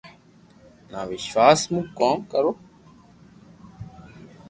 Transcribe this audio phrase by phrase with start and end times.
[0.91, 2.51] نہ وݾواݾ مون ڪوم ڪرو